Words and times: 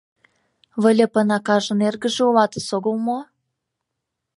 Выльыпын 0.81 1.29
акажын 1.37 1.79
эргыже 1.87 2.21
улат-ыс, 2.29 2.67
огыл 2.77 2.95
мо? 3.05 3.19